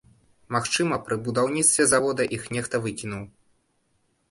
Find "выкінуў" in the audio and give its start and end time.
2.89-3.23